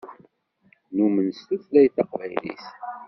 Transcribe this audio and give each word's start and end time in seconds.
Numen 0.95 1.27
s 1.37 1.39
tutlayt 1.47 1.93
taqbaylit. 1.95 2.61